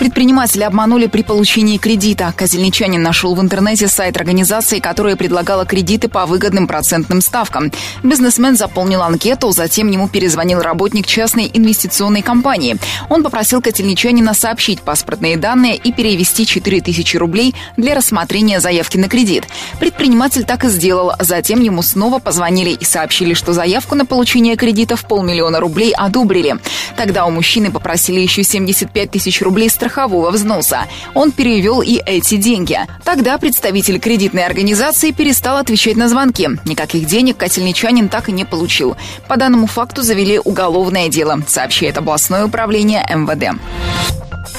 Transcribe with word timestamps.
Предприниматели 0.00 0.62
обманули 0.62 1.08
при 1.08 1.20
получении 1.22 1.76
кредита. 1.76 2.32
Козельничанин 2.34 3.02
нашел 3.02 3.34
в 3.34 3.40
интернете 3.42 3.86
сайт 3.86 4.16
организации, 4.16 4.78
которая 4.78 5.14
предлагала 5.14 5.66
кредиты 5.66 6.08
по 6.08 6.24
выгодным 6.24 6.66
процентным 6.66 7.20
ставкам. 7.20 7.70
Бизнесмен 8.02 8.56
заполнил 8.56 9.02
анкету, 9.02 9.50
затем 9.50 9.90
ему 9.90 10.08
перезвонил 10.08 10.62
работник 10.62 11.06
частной 11.06 11.50
инвестиционной 11.52 12.22
компании. 12.22 12.78
Он 13.10 13.22
попросил 13.22 13.60
Котельничанина 13.60 14.32
сообщить 14.32 14.80
паспортные 14.80 15.36
данные 15.36 15.76
и 15.76 15.92
перевести 15.92 16.46
4000 16.46 17.16
рублей 17.18 17.54
для 17.76 17.94
рассмотрения 17.94 18.58
заявки 18.58 18.96
на 18.96 19.06
кредит. 19.06 19.44
Предприниматель 19.80 20.44
так 20.44 20.64
и 20.64 20.70
сделал. 20.70 21.12
Затем 21.20 21.60
ему 21.60 21.82
снова 21.82 22.20
позвонили 22.20 22.70
и 22.70 22.84
сообщили, 22.86 23.34
что 23.34 23.52
заявку 23.52 23.96
на 23.96 24.06
получение 24.06 24.56
кредита 24.56 24.96
в 24.96 25.06
полмиллиона 25.06 25.60
рублей 25.60 25.92
одобрили. 25.92 26.56
Тогда 26.96 27.26
у 27.26 27.30
мужчины 27.30 27.70
попросили 27.70 28.20
еще 28.20 28.42
75 28.42 29.10
тысяч 29.10 29.42
рублей 29.42 29.68
страховки 29.68 29.89
страхового 29.90 30.30
взноса. 30.30 30.86
Он 31.14 31.32
перевел 31.32 31.82
и 31.82 32.00
эти 32.06 32.36
деньги. 32.36 32.78
Тогда 33.04 33.38
представитель 33.38 33.98
кредитной 33.98 34.46
организации 34.46 35.10
перестал 35.10 35.56
отвечать 35.56 35.96
на 35.96 36.08
звонки. 36.08 36.48
Никаких 36.64 37.06
денег 37.06 37.36
котельничанин 37.36 38.08
так 38.08 38.28
и 38.28 38.32
не 38.32 38.44
получил. 38.44 38.96
По 39.28 39.36
данному 39.36 39.66
факту 39.66 40.02
завели 40.02 40.38
уголовное 40.38 41.08
дело, 41.08 41.42
сообщает 41.46 41.98
областное 41.98 42.44
управление 42.44 43.04
МВД. 43.08 43.58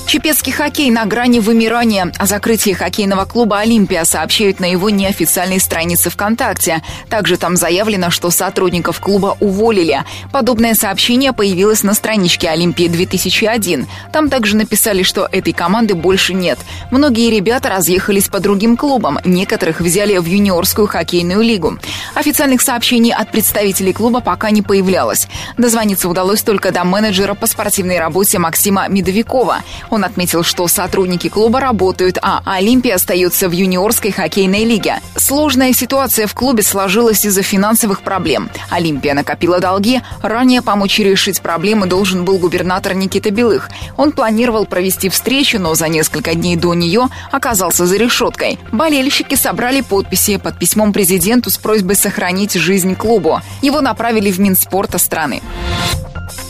Чепецкий 0.07 0.51
хоккей 0.51 0.89
на 0.89 1.05
грани 1.05 1.39
вымирания. 1.39 2.11
О 2.17 2.25
закрытии 2.25 2.71
хоккейного 2.71 3.23
клуба 3.23 3.59
«Олимпия» 3.59 4.03
сообщают 4.03 4.59
на 4.59 4.65
его 4.65 4.89
неофициальной 4.89 5.59
странице 5.59 6.09
ВКонтакте. 6.09 6.81
Также 7.09 7.37
там 7.37 7.55
заявлено, 7.55 8.09
что 8.09 8.29
сотрудников 8.29 8.99
клуба 8.99 9.37
уволили. 9.39 10.03
Подобное 10.33 10.73
сообщение 10.73 11.31
появилось 11.31 11.83
на 11.83 11.93
страничке 11.93 12.49
«Олимпии-2001». 12.49 13.87
Там 14.11 14.29
также 14.29 14.57
написали, 14.57 15.03
что 15.03 15.29
этой 15.31 15.53
команды 15.53 15.95
больше 15.95 16.33
нет. 16.33 16.59
Многие 16.91 17.29
ребята 17.29 17.69
разъехались 17.69 18.27
по 18.27 18.41
другим 18.41 18.75
клубам, 18.75 19.19
некоторых 19.23 19.79
взяли 19.79 20.17
в 20.17 20.25
юниорскую 20.25 20.87
хоккейную 20.87 21.41
лигу. 21.41 21.77
Официальных 22.15 22.61
сообщений 22.61 23.13
от 23.13 23.31
представителей 23.31 23.93
клуба 23.93 24.19
пока 24.19 24.49
не 24.51 24.61
появлялось. 24.61 25.29
Дозвониться 25.57 26.09
удалось 26.09 26.41
только 26.41 26.71
до 26.71 26.83
менеджера 26.83 27.33
по 27.33 27.47
спортивной 27.47 27.99
работе 27.99 28.39
Максима 28.39 28.89
Медовикова. 28.89 29.59
Он 29.89 30.00
отметил, 30.03 30.43
что 30.43 30.67
сотрудники 30.67 31.29
клуба 31.29 31.59
работают, 31.59 32.17
а 32.21 32.41
Олимпия 32.45 32.95
остается 32.95 33.49
в 33.49 33.51
юниорской 33.51 34.11
хоккейной 34.11 34.65
лиге. 34.65 34.99
Сложная 35.15 35.73
ситуация 35.73 36.27
в 36.27 36.33
клубе 36.33 36.63
сложилась 36.63 37.25
из-за 37.25 37.41
финансовых 37.41 38.01
проблем. 38.01 38.49
Олимпия 38.69 39.13
накопила 39.13 39.59
долги. 39.59 40.01
Ранее 40.21 40.61
помочь 40.61 40.99
решить 40.99 41.41
проблемы 41.41 41.87
должен 41.87 42.25
был 42.25 42.37
губернатор 42.37 42.93
Никита 42.93 43.31
Белых. 43.31 43.69
Он 43.97 44.11
планировал 44.11 44.65
провести 44.65 45.09
встречу, 45.09 45.59
но 45.59 45.75
за 45.75 45.87
несколько 45.87 46.33
дней 46.35 46.55
до 46.55 46.73
нее 46.73 47.07
оказался 47.31 47.85
за 47.85 47.97
решеткой. 47.97 48.59
Болельщики 48.71 49.35
собрали 49.35 49.81
подписи 49.81 50.37
под 50.37 50.57
письмом 50.57 50.93
президенту 50.93 51.49
с 51.49 51.57
просьбой 51.57 51.95
сохранить 51.95 52.53
жизнь 52.53 52.95
клубу. 52.95 53.41
Его 53.61 53.81
направили 53.81 54.31
в 54.31 54.39
Минспорта 54.39 54.97
страны. 54.97 55.41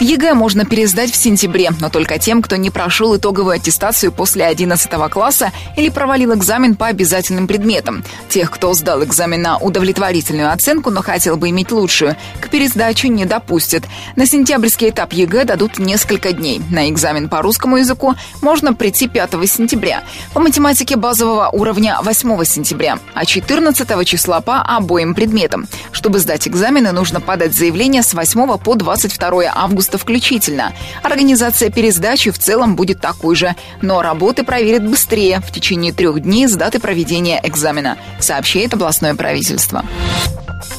ЕГЭ 0.01 0.33
можно 0.33 0.65
пересдать 0.65 1.11
в 1.11 1.15
сентябре, 1.15 1.69
но 1.79 1.89
только 1.89 2.17
тем, 2.17 2.41
кто 2.41 2.55
не 2.55 2.71
прошел 2.71 3.15
итоговую 3.15 3.57
аттестацию 3.57 4.11
после 4.11 4.45
11 4.45 4.89
класса 5.11 5.51
или 5.77 5.89
провалил 5.89 6.33
экзамен 6.33 6.75
по 6.75 6.87
обязательным 6.87 7.45
предметам. 7.45 8.03
Тех, 8.27 8.49
кто 8.49 8.73
сдал 8.73 9.03
экзамен 9.03 9.43
на 9.43 9.57
удовлетворительную 9.59 10.51
оценку, 10.51 10.89
но 10.89 11.03
хотел 11.03 11.37
бы 11.37 11.49
иметь 11.49 11.71
лучшую, 11.71 12.15
к 12.39 12.49
пересдаче 12.49 13.09
не 13.09 13.25
допустят. 13.25 13.83
На 14.15 14.25
сентябрьский 14.25 14.89
этап 14.89 15.13
ЕГЭ 15.13 15.43
дадут 15.45 15.77
несколько 15.77 16.33
дней. 16.33 16.63
На 16.71 16.89
экзамен 16.89 17.29
по 17.29 17.43
русскому 17.43 17.77
языку 17.77 18.15
можно 18.41 18.73
прийти 18.73 19.07
5 19.07 19.33
сентября, 19.47 20.03
по 20.33 20.39
математике 20.39 20.95
базового 20.95 21.49
уровня 21.49 21.99
8 22.01 22.43
сентября, 22.43 22.97
а 23.13 23.23
14 23.23 24.07
числа 24.07 24.41
по 24.41 24.63
обоим 24.63 25.13
предметам. 25.13 25.67
Чтобы 25.91 26.17
сдать 26.17 26.47
экзамены, 26.47 26.91
нужно 26.91 27.21
подать 27.21 27.53
заявление 27.53 28.01
с 28.01 28.15
8 28.15 28.57
по 28.57 28.73
22 28.73 29.43
августа 29.53 29.90
августа 29.91 29.97
включительно. 29.97 30.73
Организация 31.03 31.69
пересдачи 31.69 32.31
в 32.31 32.37
целом 32.37 32.75
будет 32.75 33.01
такой 33.01 33.35
же, 33.35 33.55
но 33.81 34.01
работы 34.01 34.43
проверят 34.43 34.87
быстрее 34.87 35.41
в 35.41 35.51
течение 35.51 35.93
трех 35.93 36.21
дней 36.21 36.47
с 36.47 36.55
даты 36.55 36.79
проведения 36.79 37.39
экзамена, 37.43 37.97
сообщает 38.19 38.73
областное 38.73 39.15
правительство. 39.15 39.83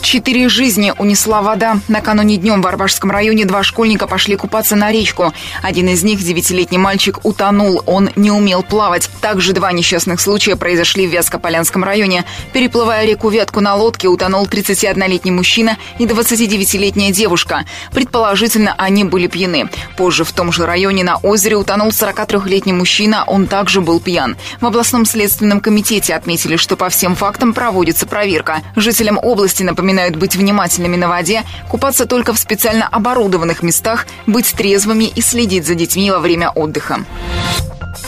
Четыре 0.03 0.48
жизни 0.48 0.93
унесла 0.98 1.43
вода. 1.43 1.78
Накануне 1.88 2.37
днем 2.37 2.60
в 2.62 2.66
Арбашском 2.66 3.10
районе 3.10 3.44
два 3.44 3.62
школьника 3.62 4.06
пошли 4.06 4.37
купаться 4.37 4.76
на 4.76 4.93
речку. 4.93 5.32
Один 5.62 5.88
из 5.88 6.03
них, 6.03 6.22
девятилетний 6.22 6.78
мальчик, 6.78 7.25
утонул. 7.25 7.82
Он 7.87 8.10
не 8.16 8.31
умел 8.31 8.62
плавать. 8.62 9.09
Также 9.20 9.53
два 9.53 9.72
несчастных 9.72 10.20
случая 10.20 10.56
произошли 10.56 11.06
в 11.06 11.10
Вязкополянском 11.10 11.82
районе. 11.82 12.25
Переплывая 12.53 13.06
реку 13.06 13.31
Вятку 13.31 13.60
на 13.60 13.75
лодке, 13.75 14.09
утонул 14.09 14.44
31-летний 14.44 15.31
мужчина 15.31 15.78
и 15.99 16.04
29-летняя 16.04 17.10
девушка. 17.10 17.64
Предположительно, 17.93 18.75
они 18.76 19.04
были 19.04 19.26
пьяны. 19.26 19.69
Позже 19.97 20.25
в 20.25 20.32
том 20.32 20.53
же 20.53 20.66
районе 20.66 21.04
на 21.04 21.16
озере 21.16 21.56
утонул 21.56 21.88
43-летний 21.88 22.72
мужчина. 22.72 23.25
Он 23.26 23.47
также 23.47 23.81
был 23.81 24.00
пьян. 24.00 24.37
В 24.60 24.66
областном 24.66 25.06
следственном 25.06 25.60
комитете 25.60 26.14
отметили, 26.14 26.56
что 26.56 26.76
по 26.76 26.88
всем 26.88 27.14
фактам 27.16 27.53
проводится 27.53 28.06
проверка. 28.06 28.62
Жителям 28.76 29.19
области 29.22 29.62
напоминают 29.72 30.16
быть 30.16 30.36
внимательными 30.36 30.96
на 30.96 31.08
воде, 31.08 31.44
купаться 31.68 32.04
только 32.06 32.34
в 32.34 32.38
специально 32.38 32.86
оборудованных 32.86 33.62
местах, 33.62 34.06
быть 34.26 34.52
трезвыми 34.52 35.04
и 35.04 35.22
следить 35.22 35.66
за 35.66 35.74
детьми 35.74 36.10
во 36.10 36.18
время 36.18 36.50
отдыха. 36.50 37.04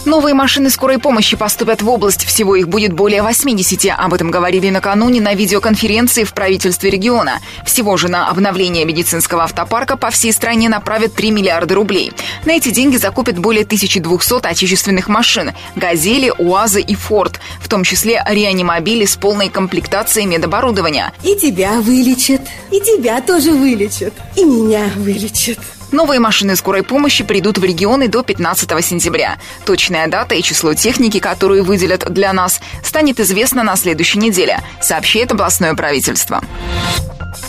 Новые 0.05 0.35
машины 0.35 0.69
скорой 0.69 0.99
помощи 0.99 1.35
поступят 1.35 1.81
в 1.81 1.89
область. 1.89 2.25
Всего 2.27 2.57
их 2.57 2.69
будет 2.69 2.93
более 2.93 3.23
80. 3.23 3.87
Об 3.97 4.13
этом 4.13 4.31
говорили 4.31 4.69
накануне 4.69 5.21
на 5.21 5.35
видеоконференции 5.35 6.25
в 6.25 6.35
правительстве 6.35 6.91
региона. 6.91 7.41
Всего 7.65 7.97
же 7.97 8.09
на 8.09 8.29
обновление 8.29 8.85
медицинского 8.85 9.45
автопарка 9.45 9.97
по 9.97 10.11
всей 10.11 10.33
стране 10.33 10.69
направят 10.69 11.15
3 11.15 11.31
миллиарда 11.31 11.75
рублей. 11.75 12.13
На 12.45 12.53
эти 12.53 12.71
деньги 12.71 12.97
закупят 12.97 13.39
более 13.39 13.65
1200 13.65 14.47
отечественных 14.47 15.09
машин– 15.09 15.53
«Газели», 15.75 16.31
«УАЗы» 16.37 16.83
и 16.83 16.95
«Форд», 16.95 17.41
в 17.61 17.69
том 17.69 17.83
числе 17.83 18.23
реанимобили 18.29 19.07
с 19.07 19.17
полной 19.17 19.49
комплектацией 19.49 20.27
медоборудования. 20.27 21.13
И 21.23 21.35
тебя 21.37 21.81
вылечат, 21.81 22.43
и 22.71 22.81
тебя 22.81 23.23
тоже 23.23 23.53
вылечат, 23.53 24.13
и 24.37 24.45
меня 24.45 24.91
вылечат. 24.97 25.59
Новые 25.95 26.19
машины 26.19 26.57
скорой 26.57 26.83
помощи 26.83 27.23
придут 27.23 27.59
в 27.59 27.63
регионы 27.63 28.09
до 28.09 28.25
15 28.25 28.85
сентября. 28.85 29.39
Точная 29.65 30.09
дата 30.09 30.35
и 30.35 30.43
число 30.43 30.75
техники, 30.75 31.21
которую 31.21 31.63
выделят 31.63 32.13
для 32.13 32.33
нас, 32.33 32.61
станет 32.83 33.21
известно 33.21 33.63
на 33.63 33.77
следующей 33.77 34.19
неделе, 34.19 34.59
сообщает 34.81 35.31
областное 35.31 35.73
правительство. 35.75 36.43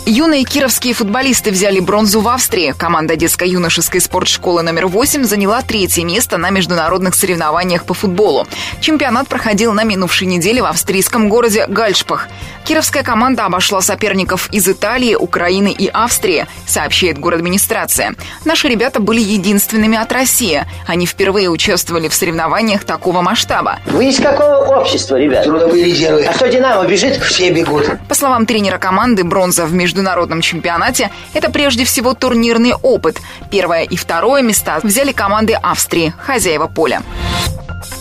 Юные 0.08 0.44
кировские 0.44 0.94
футболисты 0.94 1.50
взяли 1.50 1.80
бронзу 1.80 2.20
в 2.20 2.28
Австрии. 2.28 2.72
Команда 2.78 3.16
детско-юношеской 3.16 4.00
спортшколы 4.00 4.62
номер 4.62 4.86
8 4.86 5.24
заняла 5.24 5.62
третье 5.62 6.04
место 6.04 6.38
на 6.38 6.50
международных 6.50 7.16
соревнованиях 7.16 7.84
по 7.84 7.92
футболу. 7.92 8.46
Чемпионат 8.80 9.26
проходил 9.26 9.72
на 9.72 9.82
минувшей 9.82 10.28
неделе 10.28 10.62
в 10.62 10.66
австрийском 10.66 11.28
городе 11.28 11.66
Гальшпах. 11.66 12.28
Кировская 12.64 13.02
команда 13.02 13.46
обошла 13.46 13.80
соперников 13.80 14.48
из 14.52 14.68
Италии, 14.68 15.16
Украины 15.16 15.74
и 15.76 15.88
Австрии, 15.88 16.46
сообщает 16.66 17.18
администрация. 17.18 18.14
Наши 18.44 18.68
ребята 18.68 19.00
были 19.00 19.20
единственными 19.20 19.98
от 19.98 20.12
России. 20.12 20.64
Они 20.86 21.06
впервые 21.06 21.48
участвовали 21.48 22.08
в 22.08 22.14
соревнованиях 22.14 22.84
такого 22.84 23.22
масштаба. 23.22 23.78
Вы 23.86 24.08
из 24.08 24.18
какого 24.18 24.78
общества, 24.78 25.16
ребят? 25.16 25.44
Трудовые 25.44 25.84
резервы. 25.84 26.24
А 26.24 26.32
что 26.32 26.48
«Динамо» 26.48 26.86
бежит? 26.86 27.16
Все 27.22 27.50
бегут. 27.50 27.90
По 28.08 28.14
словам 28.14 28.46
тренера 28.46 28.78
команды, 28.78 29.24
бронза 29.24 29.64
в 29.66 29.72
международном 29.72 29.96
международном 30.06 30.40
чемпионате– 30.40 31.10
это 31.34 31.50
прежде 31.50 31.84
всего 31.84 32.14
турнирный 32.14 32.74
опыт. 32.74 33.18
Первое 33.50 33.82
и 33.82 33.96
второе 33.96 34.42
места 34.42 34.78
взяли 34.82 35.12
команды 35.12 35.54
Австрии, 35.54 36.12
хозяева 36.18 36.66
поля. 36.66 37.02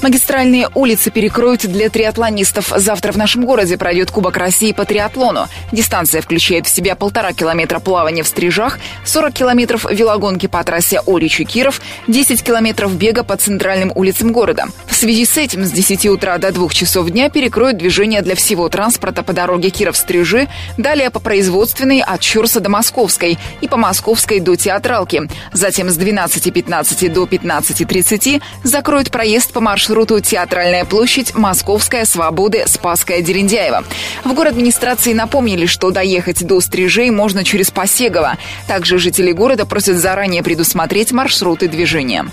Магистральные 0.02 0.70
улицы 0.74 1.10
перекроют 1.10 1.66
для 1.66 1.90
триатлонистов. 1.90 2.72
Завтра 2.76 3.12
в 3.12 3.18
нашем 3.18 3.46
городе 3.46 3.78
пройдет 3.78 4.12
Кубок 4.12 4.38
России 4.38 4.72
по 4.72 4.86
триатлону. 4.86 5.48
Дистанция 5.72 6.22
включает 6.22 6.68
в 6.68 6.70
себя 6.70 6.96
полтора 6.96 7.34
километра 7.34 7.80
плавания 7.80 8.24
в 8.24 8.28
стрижах, 8.28 8.80
40 9.04 9.34
километров 9.34 9.86
велогонки 9.90 10.48
по 10.48 10.64
трассе 10.64 11.02
Оричи-Киров, 11.06 11.82
10 12.08 12.44
километров 12.44 12.96
бега 12.96 13.24
по 13.24 13.36
центральным 13.36 13.92
улицам 13.96 14.32
города. 14.32 14.66
В 14.88 14.96
связи 14.96 15.26
с 15.26 15.38
этим 15.38 15.66
с 15.66 15.72
10 15.72 16.06
утра 16.08 16.38
до 16.38 16.52
2 16.52 16.70
часов 16.70 17.10
дня 17.10 17.30
перекроют 17.30 17.78
движение 17.78 18.22
для 18.22 18.36
всего 18.36 18.70
транспорта 18.70 19.24
по 19.24 19.34
дороге 19.34 19.70
Киров-Стрижи, 19.70 20.48
далее 20.78 21.10
по 21.10 21.20
производственной 21.20 22.02
от 22.02 22.22
Чурса 22.22 22.60
до 22.60 22.70
Московской 22.70 23.38
и 23.62 23.68
по 23.68 23.78
Московской 23.78 24.40
до 24.40 24.56
Театралки. 24.56 25.24
Затем 25.52 25.90
с 25.90 25.98
12.15 25.98 27.10
до 27.10 27.24
15.30 27.26 28.42
закроют 28.64 29.12
проезд 29.12 29.52
по 29.52 29.62
маршруту 29.66 30.20
Театральная 30.20 30.86
площадь, 30.86 31.34
Московская, 31.34 32.06
Свободы, 32.06 32.66
Спасская, 32.68 33.22
Дерендяева. 33.22 33.84
В 34.24 34.34
город 34.34 34.52
администрации 34.52 35.14
напомнили, 35.14 35.66
что 35.66 35.90
доехать 35.90 36.46
до 36.46 36.62
Стрижей 36.62 37.10
можно 37.10 37.44
через 37.44 37.72
Посегово. 37.72 38.38
Также 38.68 39.00
жители 39.00 39.32
города 39.32 39.66
просят 39.66 39.98
заранее 39.98 40.44
предусмотреть 40.44 41.12
маршруты 41.12 41.68
движения. 41.68 42.28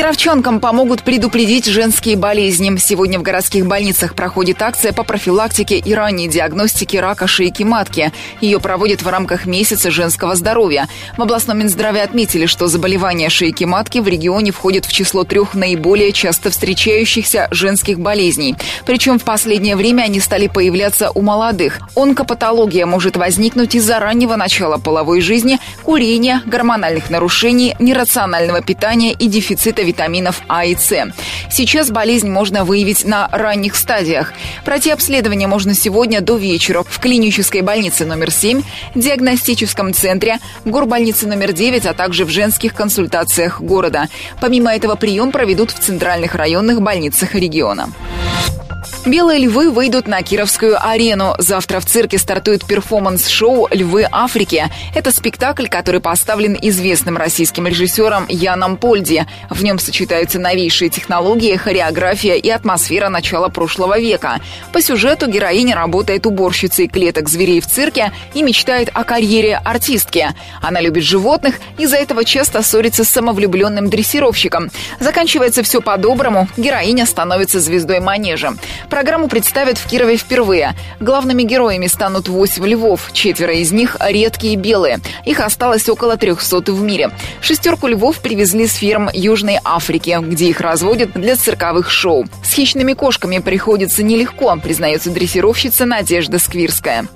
Кировчанкам 0.00 0.60
помогут 0.60 1.02
предупредить 1.02 1.66
женские 1.66 2.16
болезни. 2.16 2.74
Сегодня 2.78 3.18
в 3.18 3.22
городских 3.22 3.66
больницах 3.66 4.14
проходит 4.14 4.62
акция 4.62 4.94
по 4.94 5.04
профилактике 5.04 5.76
и 5.76 5.92
ранней 5.92 6.26
диагностике 6.26 7.00
рака 7.00 7.26
шейки 7.26 7.64
матки. 7.64 8.10
Ее 8.40 8.60
проводят 8.60 9.02
в 9.02 9.08
рамках 9.08 9.44
месяца 9.44 9.90
женского 9.90 10.36
здоровья. 10.36 10.88
В 11.18 11.22
областном 11.22 11.58
Минздраве 11.58 12.00
отметили, 12.00 12.46
что 12.46 12.66
заболевания 12.66 13.28
шейки 13.28 13.64
матки 13.64 13.98
в 13.98 14.08
регионе 14.08 14.52
входят 14.52 14.86
в 14.86 14.92
число 14.92 15.24
трех 15.24 15.52
наиболее 15.52 16.12
часто 16.12 16.48
встречающихся 16.48 17.48
женских 17.50 18.00
болезней. 18.00 18.56
Причем 18.86 19.18
в 19.18 19.24
последнее 19.24 19.76
время 19.76 20.04
они 20.04 20.18
стали 20.20 20.46
появляться 20.46 21.10
у 21.10 21.20
молодых. 21.20 21.78
Онкопатология 21.94 22.86
может 22.86 23.18
возникнуть 23.18 23.74
из-за 23.74 24.00
раннего 24.00 24.36
начала 24.36 24.78
половой 24.78 25.20
жизни, 25.20 25.60
курения, 25.82 26.40
гормональных 26.46 27.10
нарушений, 27.10 27.76
нерационального 27.78 28.62
питания 28.62 29.12
и 29.12 29.26
дефицита 29.26 29.50
дефицита 29.50 29.89
витаминов 29.90 30.40
А 30.48 30.64
и 30.64 30.76
С. 30.76 31.12
Сейчас 31.50 31.90
болезнь 31.90 32.30
можно 32.30 32.64
выявить 32.64 33.04
на 33.04 33.28
ранних 33.32 33.74
стадиях. 33.74 34.32
Пройти 34.64 34.90
обследование 34.90 35.48
можно 35.48 35.74
сегодня 35.74 36.20
до 36.20 36.36
вечера 36.36 36.84
в 36.88 37.00
клинической 37.00 37.62
больнице 37.62 38.04
номер 38.06 38.30
7, 38.30 38.62
диагностическом 38.94 39.92
центре, 39.92 40.38
горбольнице 40.64 41.26
номер 41.26 41.52
9, 41.52 41.86
а 41.86 41.94
также 41.94 42.24
в 42.24 42.30
женских 42.30 42.74
консультациях 42.74 43.60
города. 43.60 44.08
Помимо 44.40 44.72
этого 44.72 44.94
прием 44.94 45.32
проведут 45.32 45.70
в 45.72 45.78
центральных 45.80 46.34
районных 46.34 46.80
больницах 46.80 47.34
региона. 47.34 47.88
Белые 49.06 49.40
львы 49.40 49.70
выйдут 49.70 50.06
на 50.06 50.22
Кировскую 50.22 50.76
арену. 50.80 51.34
Завтра 51.38 51.80
в 51.80 51.86
цирке 51.86 52.18
стартует 52.18 52.66
перформанс-шоу 52.66 53.68
«Львы 53.70 54.06
Африки». 54.10 54.66
Это 54.94 55.10
спектакль, 55.10 55.68
который 55.68 56.00
поставлен 56.00 56.56
известным 56.60 57.16
российским 57.16 57.66
режиссером 57.66 58.26
Яном 58.28 58.76
Польди. 58.76 59.26
В 59.48 59.64
нем 59.64 59.78
сочетаются 59.78 60.38
новейшие 60.38 60.90
технологии, 60.90 61.56
хореография 61.56 62.34
и 62.34 62.50
атмосфера 62.50 63.08
начала 63.08 63.48
прошлого 63.48 63.98
века. 63.98 64.40
По 64.72 64.82
сюжету 64.82 65.28
героиня 65.28 65.74
работает 65.74 66.26
уборщицей 66.26 66.86
клеток 66.86 67.28
зверей 67.28 67.60
в 67.60 67.66
цирке 67.66 68.12
и 68.34 68.42
мечтает 68.42 68.90
о 68.92 69.04
карьере 69.04 69.56
артистки. 69.64 70.28
Она 70.60 70.80
любит 70.80 71.04
животных 71.04 71.56
и 71.78 71.86
за 71.86 71.96
этого 71.96 72.24
часто 72.24 72.62
ссорится 72.62 73.04
с 73.04 73.08
самовлюбленным 73.08 73.88
дрессировщиком. 73.88 74.70
Заканчивается 75.00 75.62
все 75.62 75.80
по-доброму, 75.80 76.48
героиня 76.56 77.06
становится 77.06 77.60
звездой 77.60 78.00
манежа. 78.00 78.52
Программу 78.88 79.28
представят 79.28 79.78
в 79.78 79.86
Кирове 79.86 80.16
впервые. 80.16 80.74
Главными 81.00 81.42
героями 81.42 81.86
станут 81.86 82.28
восемь 82.28 82.66
львов. 82.66 83.10
Четверо 83.12 83.54
из 83.54 83.72
них 83.72 83.96
редкие 84.00 84.56
белые. 84.56 85.00
Их 85.24 85.40
осталось 85.40 85.88
около 85.88 86.16
300 86.16 86.72
в 86.72 86.82
мире. 86.82 87.10
Шестерку 87.40 87.86
львов 87.86 88.18
привезли 88.18 88.66
с 88.66 88.74
ферм 88.74 89.08
Южной 89.12 89.58
Африки, 89.64 90.18
где 90.20 90.46
их 90.46 90.60
разводят 90.60 91.12
для 91.14 91.36
цирковых 91.36 91.90
шоу. 91.90 92.26
С 92.44 92.52
хищными 92.52 92.94
кошками 92.94 93.38
приходится 93.38 94.02
нелегко, 94.02 94.56
признается 94.62 95.10
дрессировщица 95.10 95.84
Надежда 95.86 96.38
Сквирская. 96.38 97.06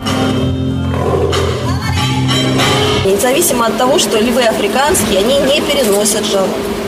Независимо 3.05 3.67
от 3.67 3.77
того, 3.77 3.99
что 3.99 4.19
львы 4.19 4.43
африканские, 4.45 5.19
они 5.19 5.39
не 5.41 5.61
переносят 5.61 6.25
жар. 6.25 6.47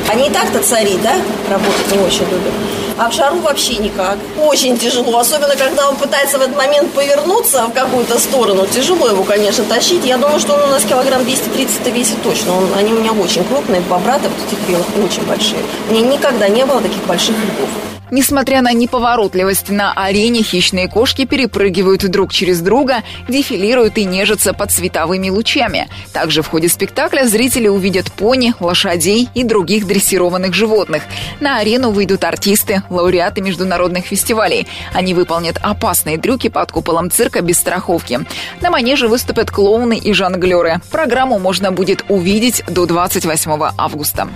Они 0.08 0.28
и 0.28 0.30
так-то 0.30 0.62
цари, 0.62 0.96
да, 1.02 1.14
работать 1.50 1.92
не 1.92 1.98
очень 1.98 2.24
любят. 2.24 2.54
А 2.98 3.10
в 3.10 3.12
жару 3.12 3.38
вообще 3.40 3.76
никак. 3.76 4.16
Очень 4.38 4.78
тяжело, 4.78 5.18
особенно 5.18 5.54
когда 5.54 5.88
он 5.88 5.96
пытается 5.96 6.38
в 6.38 6.42
этот 6.42 6.56
момент 6.56 6.92
повернуться 6.92 7.66
в 7.66 7.72
какую-то 7.72 8.18
сторону. 8.18 8.66
Тяжело 8.66 9.08
его, 9.08 9.22
конечно, 9.22 9.64
тащить. 9.64 10.04
Я 10.04 10.16
думаю, 10.16 10.40
что 10.40 10.54
он 10.54 10.62
у 10.62 10.66
нас 10.68 10.82
килограмм 10.84 11.24
230 11.24 11.86
весит 11.88 12.22
точно. 12.22 12.56
Он, 12.56 12.68
они 12.74 12.92
у 12.92 12.98
меня 13.00 13.12
очень 13.12 13.44
крупные, 13.44 13.82
бобраты 13.82 14.28
вот 14.28 14.46
этих 14.46 14.58
белых 14.66 14.86
очень 15.04 15.26
большие. 15.26 15.60
У 15.88 15.92
меня 15.92 16.08
никогда 16.08 16.48
не 16.48 16.64
было 16.64 16.80
таких 16.80 17.04
больших 17.04 17.36
львов. 17.36 17.95
Несмотря 18.10 18.62
на 18.62 18.72
неповоротливость 18.72 19.70
на 19.70 19.92
арене, 19.92 20.42
хищные 20.42 20.88
кошки 20.88 21.24
перепрыгивают 21.24 22.08
друг 22.08 22.32
через 22.32 22.60
друга, 22.60 23.02
дефилируют 23.28 23.98
и 23.98 24.04
нежатся 24.04 24.52
под 24.52 24.70
световыми 24.70 25.28
лучами. 25.28 25.88
Также 26.12 26.42
в 26.42 26.48
ходе 26.48 26.68
спектакля 26.68 27.26
зрители 27.26 27.66
увидят 27.66 28.12
пони, 28.12 28.54
лошадей 28.60 29.28
и 29.34 29.42
других 29.42 29.86
дрессированных 29.86 30.54
животных. 30.54 31.02
На 31.40 31.58
арену 31.58 31.90
выйдут 31.90 32.22
артисты, 32.22 32.82
лауреаты 32.90 33.40
международных 33.40 34.06
фестивалей. 34.06 34.68
Они 34.92 35.12
выполнят 35.12 35.58
опасные 35.60 36.18
трюки 36.18 36.48
под 36.48 36.70
куполом 36.70 37.10
цирка 37.10 37.40
без 37.40 37.58
страховки. 37.58 38.20
На 38.60 38.70
манеже 38.70 39.08
выступят 39.08 39.50
клоуны 39.50 39.98
и 39.98 40.12
жонглеры. 40.12 40.80
Программу 40.90 41.40
можно 41.40 41.72
будет 41.72 42.04
увидеть 42.08 42.62
до 42.68 42.86
28 42.86 43.70
августа. 43.76 44.28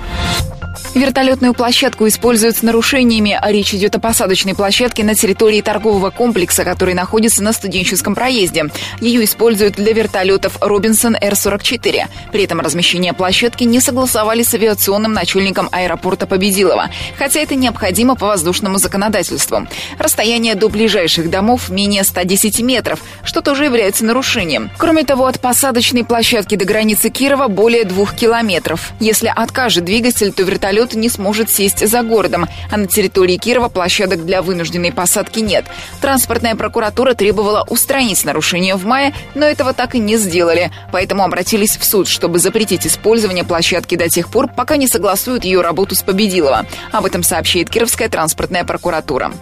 Вертолетную 0.95 1.55
площадку 1.55 2.09
используют 2.09 2.57
с 2.57 2.63
нарушениями. 2.63 3.39
Речь 3.61 3.75
идет 3.75 3.95
о 3.95 3.99
посадочной 3.99 4.55
площадке 4.55 5.05
на 5.05 5.15
территории 5.15 5.61
торгового 5.61 6.09
комплекса, 6.09 6.65
который 6.65 6.95
находится 6.95 7.43
на 7.43 7.53
студенческом 7.53 8.15
проезде. 8.15 8.71
Ее 9.03 9.23
используют 9.25 9.75
для 9.75 9.93
вертолетов 9.93 10.57
Робинсон 10.63 11.15
Р-44. 11.21 12.07
При 12.33 12.43
этом 12.43 12.61
размещение 12.61 13.13
площадки 13.13 13.65
не 13.65 13.81
согласовали 13.81 14.45
с 14.45 14.55
авиационным 14.55 15.13
начальником 15.13 15.69
аэропорта 15.73 16.27
Победилова, 16.27 16.89
хотя 17.19 17.41
это 17.41 17.55
необходимо 17.55 18.17
по 18.17 18.29
воздушному 18.29 18.79
законодательству. 18.79 19.67
Расстояние 19.99 20.55
до 20.55 20.71
ближайших 20.71 21.29
домов 21.29 21.69
менее 21.69 22.05
110 22.05 22.63
метров, 22.63 23.01
что 23.25 23.43
тоже 23.43 23.65
является 23.65 24.07
нарушением. 24.07 24.71
Кроме 24.79 25.05
того, 25.05 25.27
от 25.27 25.39
посадочной 25.39 26.03
площадки 26.03 26.55
до 26.55 26.65
границы 26.65 27.11
Кирова 27.11 27.49
более 27.49 27.85
двух 27.85 28.15
километров. 28.15 28.93
Если 29.01 29.31
откажет 29.37 29.85
двигатель, 29.85 30.33
то 30.33 30.45
вертолет 30.45 30.95
не 30.95 31.11
сможет 31.11 31.51
сесть 31.51 31.87
за 31.87 32.03
городом, 32.03 32.49
а 32.71 32.79
на 32.79 32.87
территории 32.87 33.37
Кирова 33.37 33.50
площадок 33.69 34.25
для 34.25 34.43
вынужденной 34.43 34.93
посадки 34.93 35.41
нет. 35.41 35.65
Транспортная 36.01 36.55
прокуратура 36.55 37.15
требовала 37.15 37.65
устранить 37.69 38.25
нарушение 38.25 38.77
в 38.77 38.85
мае, 38.87 39.13
но 39.35 39.45
этого 39.47 39.73
так 39.73 39.95
и 39.95 39.99
не 39.99 40.17
сделали, 40.17 40.71
поэтому 40.93 41.25
обратились 41.25 41.77
в 41.77 41.85
суд, 41.85 42.09
чтобы 42.09 42.39
запретить 42.39 42.87
использование 42.87 43.45
площадки 43.45 43.97
до 43.97 44.09
тех 44.09 44.31
пор, 44.31 44.49
пока 44.49 44.77
не 44.77 44.87
согласуют 44.87 45.45
ее 45.45 45.61
работу 45.61 45.95
с 45.95 46.03
Победилова. 46.03 46.67
Об 46.93 47.05
этом 47.05 47.23
сообщает 47.23 47.71
Кировская 47.71 48.09
транспортная 48.09 48.65
прокуратура. 48.65 49.33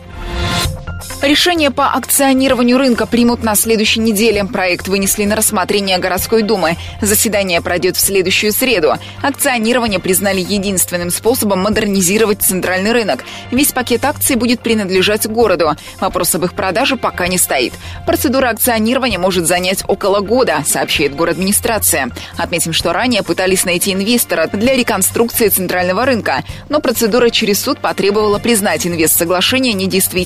Решение 1.20 1.72
по 1.72 1.88
акционированию 1.88 2.78
рынка 2.78 3.04
примут 3.04 3.42
на 3.42 3.56
следующей 3.56 4.00
неделе. 4.00 4.44
Проект 4.44 4.86
вынесли 4.86 5.24
на 5.24 5.34
рассмотрение 5.34 5.98
городской 5.98 6.42
думы. 6.42 6.76
Заседание 7.02 7.60
пройдет 7.60 7.96
в 7.96 8.00
следующую 8.00 8.52
среду. 8.52 8.94
Акционирование 9.20 9.98
признали 9.98 10.40
единственным 10.40 11.10
способом 11.10 11.60
модернизировать 11.60 12.42
центральный 12.42 12.92
рынок. 12.92 13.24
Весь 13.50 13.72
пакет 13.72 14.04
акций 14.04 14.36
будет 14.36 14.60
принадлежать 14.60 15.26
городу. 15.26 15.72
Вопрос 16.00 16.36
об 16.36 16.44
их 16.44 16.54
продаже 16.54 16.96
пока 16.96 17.26
не 17.26 17.36
стоит. 17.36 17.74
Процедура 18.06 18.50
акционирования 18.50 19.18
может 19.18 19.46
занять 19.46 19.82
около 19.88 20.20
года, 20.20 20.62
сообщает 20.64 21.16
город 21.16 21.34
администрация. 21.34 22.10
Отметим, 22.36 22.72
что 22.72 22.92
ранее 22.92 23.24
пытались 23.24 23.64
найти 23.64 23.92
инвестора 23.92 24.46
для 24.52 24.74
реконструкции 24.76 25.48
центрального 25.48 26.06
рынка, 26.06 26.44
но 26.68 26.80
процедура 26.80 27.28
через 27.30 27.60
суд 27.60 27.80
потребовала 27.80 28.38
признать 28.38 28.86
инвест-соглашение 28.86 29.72
недействительным. 29.72 30.17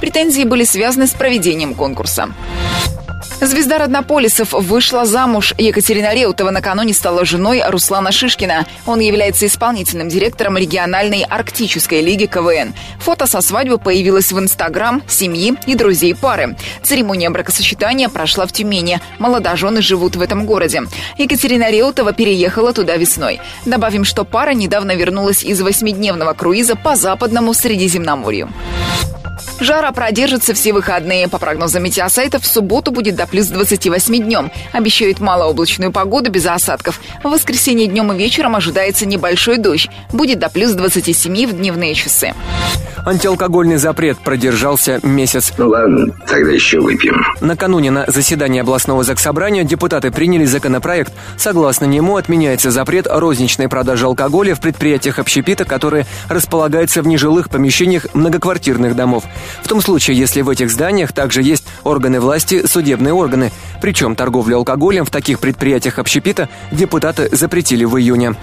Претензии 0.00 0.44
были 0.44 0.64
связаны 0.64 1.06
с 1.06 1.12
проведением 1.12 1.74
конкурса. 1.74 2.30
Звезда 3.40 3.78
Роднополисов 3.78 4.52
вышла 4.52 5.06
замуж. 5.06 5.54
Екатерина 5.56 6.14
Реутова 6.14 6.50
накануне 6.50 6.92
стала 6.92 7.24
женой 7.24 7.62
Руслана 7.66 8.12
Шишкина. 8.12 8.66
Он 8.86 9.00
является 9.00 9.46
исполнительным 9.46 10.08
директором 10.08 10.58
региональной 10.58 11.22
арктической 11.22 12.02
лиги 12.02 12.26
КВН. 12.26 12.74
Фото 12.98 13.26
со 13.26 13.40
свадьбы 13.40 13.78
появилось 13.78 14.30
в 14.30 14.38
Инстаграм 14.38 15.02
семьи 15.08 15.54
и 15.66 15.74
друзей 15.74 16.14
пары. 16.14 16.56
Церемония 16.82 17.30
бракосочетания 17.30 18.10
прошла 18.10 18.46
в 18.46 18.52
Тюмени. 18.52 19.00
Молодожены 19.18 19.80
живут 19.80 20.16
в 20.16 20.20
этом 20.20 20.44
городе. 20.44 20.82
Екатерина 21.16 21.70
Реутова 21.70 22.12
переехала 22.12 22.74
туда 22.74 22.96
весной. 22.96 23.40
Добавим, 23.64 24.04
что 24.04 24.24
пара 24.24 24.52
недавно 24.52 24.94
вернулась 24.94 25.42
из 25.44 25.60
восьмидневного 25.62 26.34
круиза 26.34 26.76
по 26.76 26.94
западному 26.94 27.54
Средиземноморью. 27.54 28.50
Жара 29.60 29.92
продержится 29.92 30.54
все 30.54 30.72
выходные. 30.72 31.28
По 31.28 31.38
прогнозам 31.38 31.82
метеосайта, 31.82 32.40
в 32.40 32.46
субботу 32.46 32.90
будет 32.90 33.14
до 33.14 33.26
плюс 33.26 33.46
28 33.48 34.24
днем. 34.24 34.50
Обещают 34.72 35.20
малооблачную 35.20 35.92
погоду 35.92 36.30
без 36.30 36.46
осадков. 36.46 37.00
В 37.22 37.28
воскресенье 37.28 37.86
днем 37.86 38.12
и 38.12 38.16
вечером 38.16 38.56
ожидается 38.56 39.04
небольшой 39.04 39.58
дождь. 39.58 39.90
Будет 40.12 40.38
до 40.38 40.48
плюс 40.48 40.72
27 40.72 41.46
в 41.46 41.52
дневные 41.52 41.94
часы. 41.94 42.32
Антиалкогольный 43.04 43.76
запрет 43.76 44.18
продержался 44.18 45.00
месяц. 45.02 45.52
Ну 45.56 45.68
ладно, 45.68 46.12
тогда 46.26 46.50
еще 46.50 46.80
выпьем. 46.80 47.24
Накануне 47.40 47.90
на 47.90 48.04
заседании 48.06 48.60
областного 48.60 49.04
заксобрания 49.04 49.64
депутаты 49.64 50.10
приняли 50.10 50.44
законопроект. 50.44 51.12
Согласно 51.36 51.86
нему 51.86 52.16
отменяется 52.16 52.70
запрет 52.70 53.06
розничной 53.08 53.68
продажи 53.68 54.04
алкоголя 54.06 54.54
в 54.54 54.60
предприятиях 54.60 55.18
общепита, 55.18 55.64
которые 55.64 56.06
располагаются 56.28 57.02
в 57.02 57.06
нежилых 57.06 57.48
помещениях 57.48 58.06
многоквартирных 58.14 58.94
домов. 58.94 59.24
В 59.62 59.68
том 59.68 59.80
случае, 59.80 60.16
если 60.16 60.42
в 60.42 60.48
этих 60.48 60.70
зданиях 60.70 61.12
также 61.12 61.42
есть 61.42 61.64
органы 61.84 62.20
власти, 62.20 62.66
судебные 62.66 63.14
органы. 63.14 63.52
Причем 63.80 64.14
торговлю 64.16 64.56
алкоголем 64.56 65.04
в 65.04 65.10
таких 65.10 65.40
предприятиях 65.40 65.98
общепита 65.98 66.48
депутаты 66.70 67.28
запретили 67.32 67.84
в 67.84 67.98
июне. 67.98 68.34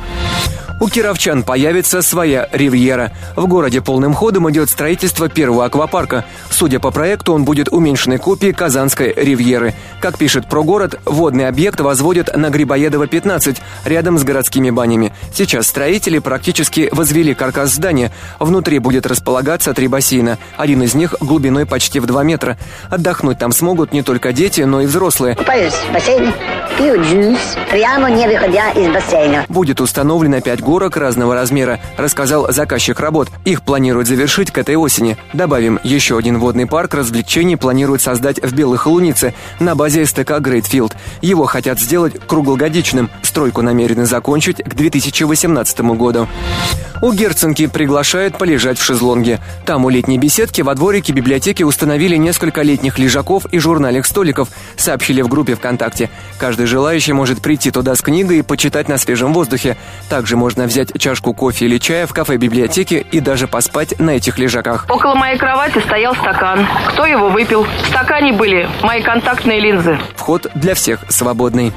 У 0.80 0.90
кировчан 0.90 1.42
появится 1.42 2.04
своя 2.04 2.48
ривьера. 2.52 3.12
В 3.36 3.48
городе 3.48 3.82
полным 3.82 4.14
ходом 4.14 4.50
идет 4.52 4.70
строительство 4.70 5.28
первого 5.28 5.66
аквапарка. 5.66 6.24
Судя 6.52 6.80
по 6.80 6.92
проекту, 6.92 7.34
он 7.34 7.46
будет 7.46 7.70
уменьшенной 7.70 8.20
копией 8.20 8.54
Казанской 8.54 9.12
ривьеры. 9.16 9.74
Как 10.00 10.20
пишет 10.20 10.48
про 10.48 10.64
город, 10.64 11.00
водный 11.06 11.48
объект 11.48 11.80
возводят 11.80 12.36
на 12.36 12.52
Грибоедова 12.52 13.08
15, 13.08 13.58
рядом 13.86 14.20
с 14.20 14.24
городскими 14.24 14.70
банями. 14.70 15.14
Сейчас 15.34 15.66
строители 15.68 16.20
практически 16.20 16.90
возвели 16.92 17.34
каркас 17.34 17.74
здания. 17.74 18.12
Внутри 18.40 18.78
будет 18.78 19.08
располагаться 19.08 19.74
три 19.74 19.88
бассейна. 19.88 20.38
Один 20.58 20.84
из 20.84 20.94
них 20.98 21.16
глубиной 21.22 21.66
почти 21.66 22.00
в 22.00 22.06
2 22.06 22.24
метра. 22.24 22.58
Отдохнуть 22.90 23.40
там 23.40 23.52
смогут 23.52 23.94
не 23.94 24.02
только 24.04 24.34
дети, 24.34 24.62
но 24.62 24.82
и 24.82 24.86
взрослые. 24.86 25.36
Купаюсь 25.36 25.74
в 25.74 25.94
бассейне, 25.94 26.34
пью 26.78 27.02
juice, 27.02 27.40
прямо 27.70 28.10
не 28.10 28.28
выходя 28.28 28.72
из 28.72 28.92
бассейна. 28.94 29.46
Будет 29.48 29.80
установлено 29.80 30.42
5 30.42 30.62
горок 30.62 30.98
разного 30.98 31.36
размера, 31.36 31.80
рассказал 31.96 32.52
заказчик 32.52 33.00
работ. 33.00 33.30
Их 33.46 33.62
планируют 33.62 34.08
завершить 34.08 34.52
к 34.52 34.58
этой 34.58 34.76
осени. 34.76 35.18
Добавим, 35.34 35.80
еще 35.84 36.18
один 36.18 36.40
водный 36.40 36.66
парк 36.66 36.94
развлечений 36.94 37.56
планируют 37.56 38.02
создать 38.02 38.42
в 38.44 38.54
Белой 38.54 38.78
Холунице 38.78 39.34
на 39.60 39.76
базе 39.76 40.06
СТК 40.06 40.40
Грейтфилд. 40.40 40.96
Его 41.22 41.46
хотят 41.46 41.80
сделать 41.80 42.20
круглогодичным. 42.28 43.10
Стройку 43.22 43.62
намерены 43.62 44.06
закончить 44.06 44.64
к 44.64 44.74
2018 44.74 45.82
году. 45.82 46.28
У 47.02 47.14
Герценки 47.14 47.68
приглашают 47.68 48.38
полежать 48.38 48.80
в 48.80 48.84
шезлонге. 48.84 49.40
Там 49.66 49.86
у 49.86 49.90
летней 49.90 50.18
беседки 50.18 50.62
во 50.62 50.74
дворике 50.78 51.14
библиотеки 51.14 51.64
установили 51.64 52.16
несколько 52.16 52.62
летних 52.62 53.00
лежаков 53.00 53.46
и 53.48 53.60
журнальных 53.60 54.06
столиков, 54.06 54.50
сообщили 54.76 55.22
в 55.22 55.28
группе 55.28 55.56
ВКонтакте. 55.56 56.10
Каждый 56.38 56.68
желающий 56.68 57.14
может 57.14 57.42
прийти 57.42 57.72
туда 57.72 57.96
с 57.96 58.02
книгой 58.02 58.40
и 58.40 58.42
почитать 58.42 58.88
на 58.88 58.98
свежем 58.98 59.34
воздухе. 59.34 59.78
Также 60.10 60.38
можно 60.38 60.66
взять 60.66 60.98
чашку 61.00 61.34
кофе 61.34 61.66
или 61.66 61.78
чая 61.78 62.08
в 62.08 62.14
кафе-библиотеке 62.14 63.06
и 63.12 63.20
даже 63.20 63.48
поспать 63.48 64.00
на 64.00 64.12
этих 64.12 64.38
лежаках. 64.38 64.86
Около 64.90 65.16
моей 65.16 65.38
кровати 65.38 65.80
стоял 65.80 66.16
стакан. 66.16 66.68
Кто 66.90 67.06
его 67.06 67.30
выпил? 67.30 67.64
В 67.64 67.88
стакане 67.90 68.34
были 68.34 68.70
мои 68.84 69.02
контактные 69.02 69.60
линзы. 69.60 70.00
Вход 70.16 70.48
для 70.56 70.76
всех 70.76 71.00
свободный. 71.10 71.74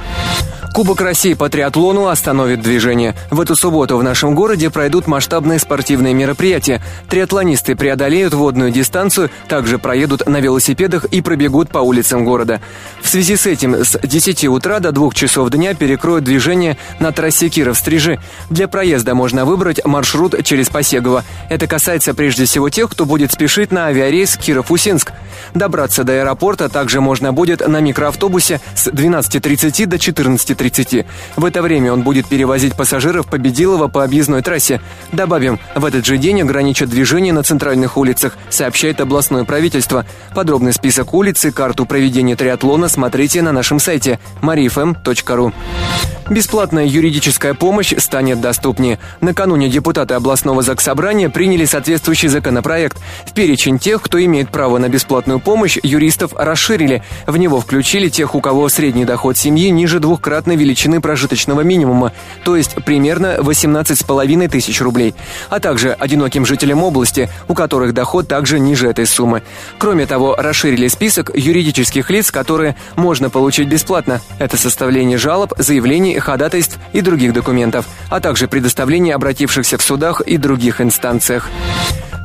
Кубок 0.73 1.01
России 1.01 1.35
по 1.35 1.49
триатлону 1.49 2.07
остановит 2.07 2.63
движение. 2.63 3.17
В 3.31 3.41
эту 3.41 3.57
субботу 3.57 3.97
в 3.97 4.05
нашем 4.05 4.37
городе 4.37 4.71
пройдут 4.71 5.09
масштабные 5.09 5.59
спортивные 5.59 6.15
мероприятия. 6.15 6.81
Триатлонисты 7.09 7.75
преодолеют 7.75 8.35
водную 8.35 8.71
дистанцию, 8.71 9.31
также 9.49 9.79
проедут 9.79 10.29
на 10.29 10.41
велосипедах 10.41 11.07
и 11.07 11.23
пробегут 11.23 11.71
по 11.71 11.79
улицам 11.79 12.25
города. 12.25 12.61
В 13.03 13.09
связи 13.09 13.37
с 13.37 13.47
этим 13.47 13.85
с 13.85 13.99
10 14.01 14.45
утра 14.45 14.79
до 14.79 14.93
2 14.93 15.11
часов 15.13 15.51
дня 15.51 15.75
перекроют 15.75 16.25
движение 16.25 16.79
на 17.01 17.11
трассе 17.11 17.49
Киров-Стрижи. 17.49 18.21
Для 18.49 18.69
проезда 18.69 19.17
можно 19.17 19.45
выбрать 19.45 19.85
маршрут 19.85 20.41
через 20.45 20.69
Посегово. 20.69 21.25
Это 21.49 21.67
касается 21.67 22.15
прежде 22.15 22.45
всего 22.45 22.71
тех, 22.71 22.89
кто 22.89 23.07
будет 23.07 23.33
спешить 23.33 23.73
на 23.73 23.87
авиарейс 23.87 24.37
Киров-Усинск. 24.37 25.13
Добраться 25.53 26.05
до 26.05 26.13
аэропорта 26.13 26.69
также 26.69 27.01
можно 27.01 27.33
будет 27.33 27.67
на 27.67 27.81
микроавтобусе 27.81 28.61
с 28.77 28.87
12.30 28.87 29.87
до 29.87 29.97
14.30 29.97 30.60
30. 30.61 31.07
В 31.37 31.45
это 31.47 31.63
время 31.63 31.91
он 31.91 32.03
будет 32.03 32.27
перевозить 32.27 32.75
пассажиров 32.77 33.27
Победилова 33.27 33.89
по 33.89 34.05
объездной 34.05 34.43
трассе. 34.43 34.83
Добавим, 35.11 35.59
в 35.75 35.87
этот 35.87 36.05
же 36.05 36.19
день 36.19 36.43
ограничат 36.43 36.91
движение 36.91 37.33
на 37.33 37.43
центральных 37.43 37.97
улицах, 37.97 38.37
сообщает 38.51 39.01
областное 39.01 39.45
правительство. 39.45 40.05
Подробный 40.35 40.75
список 40.75 41.15
улиц 41.15 41.47
и 41.47 41.51
карту 41.51 41.87
проведения 41.87 42.37
триатлона 42.37 42.91
смотрите 42.91 43.41
на 43.41 43.53
нашем 43.53 43.81
сайте 43.81 44.21
mariafm.ru. 44.43 45.55
Бесплатная 46.31 46.85
юридическая 46.85 47.55
помощь 47.55 47.93
станет 47.97 48.41
доступнее. 48.41 49.01
Накануне 49.21 49.69
депутаты 49.69 50.15
областного 50.15 50.63
заксобрания 50.63 51.29
приняли 51.29 51.65
соответствующий 51.65 52.29
законопроект. 52.29 52.99
В 53.27 53.33
перечень 53.33 53.81
тех, 53.81 54.01
кто 54.01 54.23
имеет 54.25 54.51
право 54.51 54.79
на 54.79 54.89
бесплатную 54.89 55.41
помощь, 55.41 55.79
юристов 55.83 56.33
расширили. 56.37 57.03
В 57.27 57.37
него 57.37 57.61
включили 57.61 58.09
тех, 58.09 58.37
у 58.37 58.41
кого 58.41 58.69
средний 58.69 59.05
доход 59.05 59.39
семьи 59.39 59.71
ниже 59.71 59.99
двухкратной 60.51 60.57
величины 60.57 61.01
прожиточного 61.01 61.61
минимума, 61.63 62.13
то 62.45 62.57
есть 62.57 62.75
примерно 62.85 63.37
18,5 63.39 64.49
тысяч 64.49 64.81
рублей, 64.81 65.15
а 65.49 65.61
также 65.61 65.93
одиноким 65.93 66.45
жителям 66.45 66.83
области, 66.83 67.29
у 67.49 67.55
которых 67.55 67.95
доход 67.95 68.29
также 68.29 68.59
ниже 68.59 68.89
этой 68.89 69.07
суммы. 69.07 69.43
Кроме 69.79 70.07
того, 70.07 70.35
расширили 70.37 70.89
список 70.89 71.31
юридических 71.35 72.11
лиц, 72.11 72.31
которые 72.31 72.75
можно 72.97 73.31
получить 73.31 73.69
бесплатно. 73.69 74.21
Это 74.39 74.57
составление 74.57 75.19
жалоб, 75.19 75.53
заявлений, 75.59 76.19
ходатайств 76.19 76.79
и 76.93 77.01
других 77.01 77.33
документов, 77.33 77.87
а 78.09 78.21
также 78.21 78.49
предоставление 78.49 79.15
обратившихся 79.15 79.79
в 79.79 79.83
судах 79.83 80.21
и 80.21 80.37
других 80.37 80.81
инстанциях. 80.81 81.49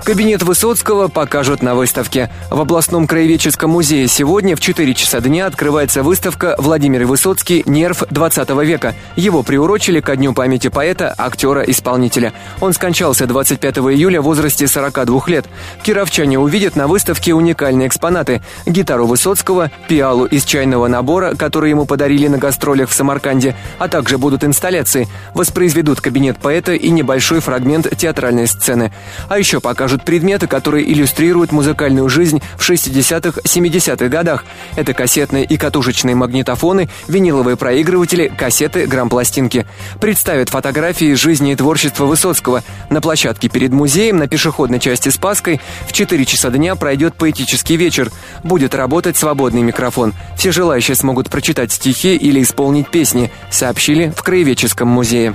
Кабинет 0.05 0.43
Высоцкого 0.43 1.07
покажут 1.07 1.63
на 1.63 1.73
выставке. 1.73 2.29
В 2.51 2.61
областном 2.61 3.07
краеведческом 3.07 3.71
музее 3.71 4.07
сегодня 4.07 4.55
в 4.55 4.59
4 4.59 4.93
часа 4.93 5.19
дня 5.19 5.47
открывается 5.47 6.03
выставка 6.03 6.53
«Владимир 6.59 7.07
Высоцкий. 7.07 7.63
Нерв 7.65 8.03
20 8.15 8.49
века». 8.63 8.95
Его 9.15 9.43
приурочили 9.43 9.99
ко 9.99 10.15
дню 10.15 10.33
памяти 10.33 10.69
поэта, 10.69 11.13
актера, 11.15 11.61
исполнителя. 11.61 12.33
Он 12.61 12.73
скончался 12.73 13.27
25 13.27 13.77
июля 13.77 14.21
в 14.21 14.23
возрасте 14.23 14.67
42 14.67 15.21
лет. 15.27 15.45
Кировчане 15.83 16.39
увидят 16.39 16.75
на 16.75 16.87
выставке 16.87 17.33
уникальные 17.33 17.87
экспонаты. 17.87 18.41
Гитару 18.65 19.05
Высоцкого, 19.05 19.69
пиалу 19.87 20.25
из 20.25 20.45
чайного 20.45 20.87
набора, 20.87 21.35
который 21.35 21.69
ему 21.69 21.85
подарили 21.85 22.27
на 22.27 22.37
гастролях 22.37 22.89
в 22.89 22.93
Самарканде, 22.93 23.55
а 23.77 23.87
также 23.87 24.17
будут 24.17 24.43
инсталляции. 24.43 25.07
Воспроизведут 25.33 26.01
кабинет 26.01 26.37
поэта 26.37 26.73
и 26.73 26.89
небольшой 26.89 27.41
фрагмент 27.41 27.95
театральной 27.97 28.47
сцены. 28.47 28.93
А 29.27 29.37
еще 29.37 29.59
покажут 29.59 30.05
предметы, 30.05 30.47
которые 30.47 30.89
иллюстрируют 30.91 31.51
музыкальную 31.51 32.07
жизнь 32.07 32.41
в 32.57 32.69
60-х, 32.69 33.41
70-х 33.41 34.07
годах. 34.07 34.45
Это 34.77 34.93
кассетные 34.93 35.43
и 35.43 35.57
катушечные 35.57 36.15
магнитофоны, 36.15 36.87
виниловые 37.07 37.57
проигрыватели, 37.57 38.04
кассеты, 38.37 38.85
грампластинки. 38.87 39.65
Представят 39.99 40.49
фотографии 40.49 41.13
жизни 41.13 41.51
и 41.51 41.55
творчества 41.55 42.05
Высоцкого. 42.05 42.63
На 42.89 43.01
площадке 43.01 43.49
перед 43.49 43.71
музеем 43.71 44.17
на 44.17 44.27
пешеходной 44.27 44.79
части 44.79 45.09
Спаской 45.09 45.59
в 45.87 45.93
4 45.93 46.25
часа 46.25 46.49
дня 46.49 46.75
пройдет 46.75 47.15
поэтический 47.15 47.75
вечер. 47.75 48.11
Будет 48.43 48.75
работать 48.75 49.17
свободный 49.17 49.63
микрофон. 49.63 50.13
Все 50.37 50.51
желающие 50.51 50.95
смогут 50.95 51.29
прочитать 51.29 51.71
стихи 51.71 52.15
или 52.15 52.41
исполнить 52.41 52.89
песни, 52.89 53.31
сообщили 53.49 54.13
в 54.15 54.21
Краеведческом 54.23 54.87
музее. 54.87 55.33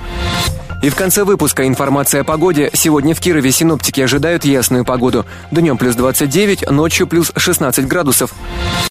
И 0.81 0.89
в 0.89 0.95
конце 0.95 1.23
выпуска 1.23 1.67
информация 1.67 2.21
о 2.21 2.23
погоде. 2.23 2.71
Сегодня 2.73 3.13
в 3.13 3.19
Кирове 3.19 3.51
синоптики 3.51 4.01
ожидают 4.01 4.45
ясную 4.45 4.83
погоду. 4.83 5.25
Днем 5.51 5.77
плюс 5.77 5.95
29, 5.95 6.71
ночью 6.71 7.05
плюс 7.05 7.31
16 7.35 7.87
градусов. 7.87 8.33